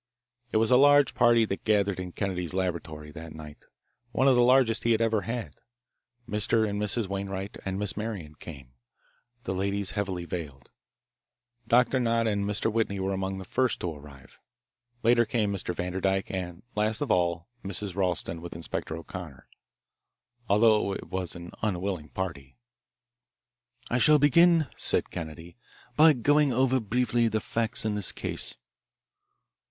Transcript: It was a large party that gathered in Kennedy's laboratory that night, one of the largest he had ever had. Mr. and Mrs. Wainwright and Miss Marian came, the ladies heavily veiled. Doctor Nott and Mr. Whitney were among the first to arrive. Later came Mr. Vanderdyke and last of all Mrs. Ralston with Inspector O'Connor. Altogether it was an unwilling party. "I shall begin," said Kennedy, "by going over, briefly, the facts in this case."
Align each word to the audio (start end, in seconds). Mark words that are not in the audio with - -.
It 0.51 0.57
was 0.57 0.71
a 0.71 0.77
large 0.77 1.13
party 1.13 1.45
that 1.45 1.63
gathered 1.63 1.99
in 1.99 2.11
Kennedy's 2.13 2.55
laboratory 2.55 3.11
that 3.11 3.35
night, 3.35 3.59
one 4.11 4.27
of 4.27 4.33
the 4.33 4.41
largest 4.41 4.81
he 4.83 4.93
had 4.93 4.99
ever 4.99 5.21
had. 5.21 5.55
Mr. 6.27 6.67
and 6.67 6.81
Mrs. 6.81 7.07
Wainwright 7.07 7.59
and 7.65 7.77
Miss 7.77 7.95
Marian 7.95 8.33
came, 8.33 8.73
the 9.43 9.53
ladies 9.53 9.91
heavily 9.91 10.25
veiled. 10.25 10.71
Doctor 11.67 11.99
Nott 11.99 12.25
and 12.25 12.45
Mr. 12.45 12.73
Whitney 12.73 12.99
were 12.99 13.13
among 13.13 13.37
the 13.37 13.45
first 13.45 13.79
to 13.81 13.93
arrive. 13.93 14.39
Later 15.03 15.23
came 15.23 15.53
Mr. 15.53 15.71
Vanderdyke 15.75 16.31
and 16.31 16.63
last 16.73 17.01
of 17.01 17.11
all 17.11 17.47
Mrs. 17.63 17.95
Ralston 17.95 18.41
with 18.41 18.55
Inspector 18.55 18.97
O'Connor. 18.97 19.47
Altogether 20.49 20.95
it 20.97 21.11
was 21.11 21.35
an 21.35 21.51
unwilling 21.61 22.09
party. 22.09 22.57
"I 23.91 23.99
shall 23.99 24.17
begin," 24.17 24.65
said 24.75 25.11
Kennedy, 25.11 25.57
"by 25.95 26.13
going 26.13 26.51
over, 26.51 26.79
briefly, 26.79 27.27
the 27.27 27.39
facts 27.39 27.85
in 27.85 27.93
this 27.93 28.11
case." 28.11 28.57